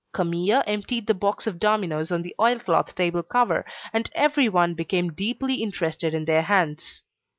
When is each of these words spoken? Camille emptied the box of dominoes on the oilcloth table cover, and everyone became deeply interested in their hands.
Camille 0.13 0.63
emptied 0.65 1.05
the 1.05 1.13
box 1.13 1.45
of 1.45 1.59
dominoes 1.59 2.11
on 2.11 2.23
the 2.23 2.33
oilcloth 2.39 2.95
table 2.95 3.21
cover, 3.21 3.63
and 3.93 4.09
everyone 4.15 4.73
became 4.73 5.13
deeply 5.13 5.61
interested 5.61 6.11
in 6.15 6.25
their 6.25 6.41
hands. 6.41 7.03